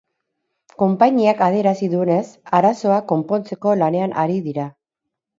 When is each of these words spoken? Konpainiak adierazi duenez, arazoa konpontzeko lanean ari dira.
Konpainiak 0.83 1.41
adierazi 1.47 1.89
duenez, 1.91 2.23
arazoa 2.59 2.97
konpontzeko 3.11 3.75
lanean 3.83 4.15
ari 4.23 4.39
dira. 4.47 4.65